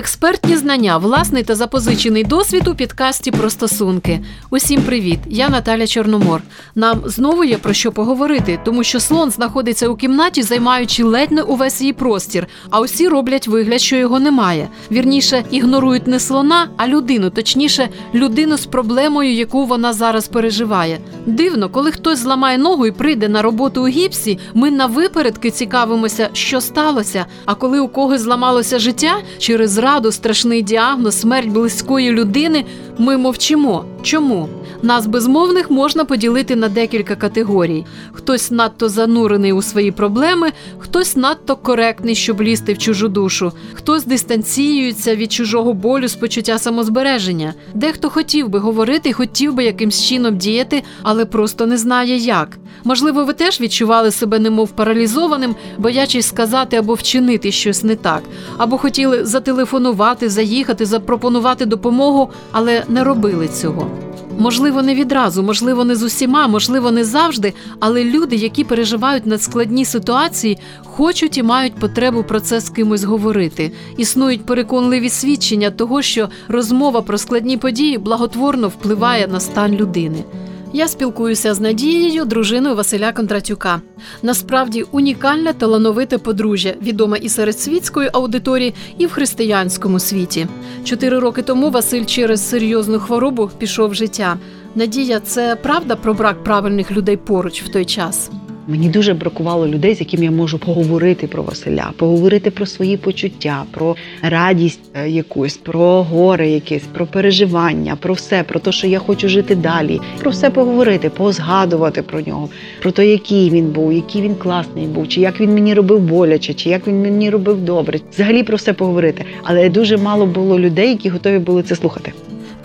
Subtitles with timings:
[0.00, 4.20] Експертні знання, власний та запозичений досвід у підкасті про стосунки.
[4.50, 5.18] Усім привіт!
[5.26, 6.42] Я Наталя Чорномор.
[6.74, 11.42] Нам знову є про що поговорити, тому що слон знаходиться у кімнаті, займаючи ледь не
[11.42, 14.68] увесь її простір, а усі роблять вигляд, що його немає.
[14.92, 20.98] Вірніше ігнорують не слона, а людину, точніше, людину з проблемою, яку вона зараз переживає.
[21.26, 26.28] Дивно, коли хтось зламає ногу і прийде на роботу у гіпсі, ми на випередки цікавимося,
[26.32, 27.26] що сталося.
[27.44, 32.64] А коли у когось зламалося життя через зраду, страшний діагноз, смерть близької людини,
[32.98, 33.84] ми мовчимо.
[34.02, 34.48] Чому?
[34.82, 41.56] Нас безмовних можна поділити на декілька категорій: хтось надто занурений у свої проблеми, хтось надто
[41.56, 47.54] коректний, щоб лізти в чужу душу, хтось дистанціюється від чужого болю з почуття самозбереження.
[47.74, 52.58] Дехто хотів би говорити, хотів би якимсь чином діяти, але просто не знає як.
[52.84, 58.22] Можливо, ви теж відчували себе немов паралізованим, боячись сказати або вчинити щось не так,
[58.58, 63.90] або хотіли зателефонувати, заїхати, запропонувати допомогу, але не робили цього.
[64.38, 69.84] Можливо, не відразу, можливо, не з усіма, можливо, не завжди, але люди, які переживають надскладні
[69.84, 73.72] ситуації, хочуть і мають потребу про це з кимось говорити.
[73.96, 80.24] Існують переконливі свідчення того, що розмова про складні події благотворно впливає на стан людини.
[80.72, 83.80] Я спілкуюся з Надією, дружиною Василя Кондратюка.
[84.22, 90.46] Насправді унікальне талановите подружжя, відоме і серед світської аудиторії, і в християнському світі.
[90.84, 94.38] Чотири роки тому Василь через серйозну хворобу пішов життя.
[94.74, 98.30] Надія, це правда про брак правильних людей поруч в той час.
[98.68, 103.64] Мені дуже бракувало людей, з якими я можу поговорити про Василя, поговорити про свої почуття,
[103.70, 108.98] про радість е, якусь, про горе якесь, про переживання, про все, про те, що я
[108.98, 110.00] хочу жити далі.
[110.18, 112.48] Про все поговорити, позгадувати про нього,
[112.82, 116.54] про те, який він був, який він класний був, чи як він мені робив боляче,
[116.54, 118.00] чи як він мені робив добре.
[118.12, 119.24] Взагалі про все поговорити.
[119.42, 122.12] Але дуже мало було людей, які готові були це слухати.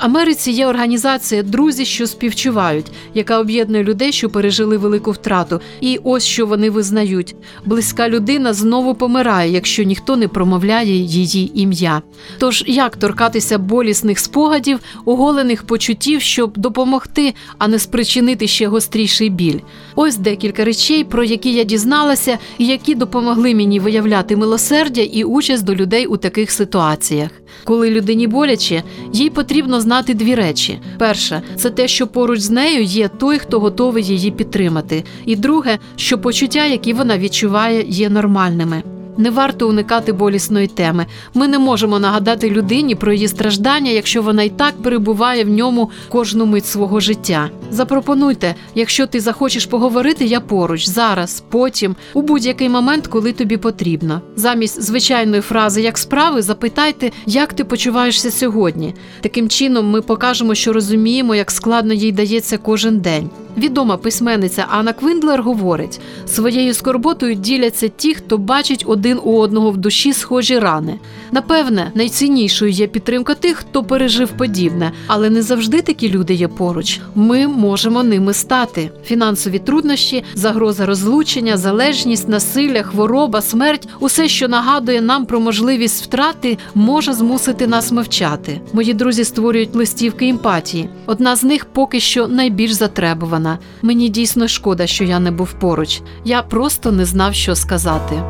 [0.00, 5.60] Америці є організація Друзі, що співчувають, яка об'єднує людей, що пережили велику втрату.
[5.80, 7.34] І ось що вони визнають:
[7.64, 12.02] близька людина знову помирає, якщо ніхто не промовляє її ім'я.
[12.38, 19.58] Тож як торкатися болісних спогадів, оголених почуттів, щоб допомогти, а не спричинити ще гостріший біль?
[19.94, 25.64] Ось декілька речей, про які я дізналася, і які допомогли мені виявляти милосердя і участь
[25.64, 27.30] до людей у таких ситуаціях.
[27.64, 32.82] Коли людині боляче, їй потрібно знати дві речі: перше, це те, що поруч з нею
[32.82, 35.04] є той, хто готовий її підтримати.
[35.26, 38.82] І друге, що почуття, які вона відчуває, є нормальними.
[39.16, 41.06] Не варто уникати болісної теми.
[41.34, 45.90] Ми не можемо нагадати людині про її страждання, якщо вона і так перебуває в ньому
[46.08, 47.50] кожну мить свого життя.
[47.70, 54.20] Запропонуйте, якщо ти захочеш поговорити, я поруч зараз, потім, у будь-який момент, коли тобі потрібно.
[54.36, 58.94] Замість звичайної фрази як справи, запитайте, як ти почуваєшся сьогодні.
[59.20, 63.30] Таким чином, ми покажемо, що розуміємо, як складно їй дається кожен день.
[63.56, 66.00] Відома письменниця Анна Квиндлер говорить:
[66.30, 70.98] своєю скорботою діляться ті, хто бачить один у одного в душі схожі рани.
[71.32, 77.00] Напевне, найціннішою є підтримка тих, хто пережив подібне, але не завжди такі люди є поруч.
[77.14, 78.90] Ми можемо ними стати.
[79.04, 86.58] Фінансові труднощі, загроза розлучення, залежність, насилля, хвороба, смерть усе, що нагадує нам про можливість втрати,
[86.74, 88.60] може змусити нас мовчати.
[88.72, 90.88] Мої друзі створюють листівки емпатії.
[91.06, 93.58] Одна з них поки що найбільш затребувана.
[93.82, 96.00] Мені дійсно шкода, що я не був поруч.
[96.24, 98.22] Я просто не знав, що сказати.